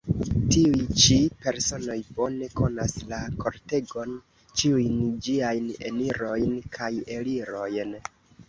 [0.53, 1.17] Tiuj ĉi
[1.47, 4.17] personoj bone konas la kortegon,
[4.63, 7.97] ĉiujn ĝiajn enirojn kaj elirojn.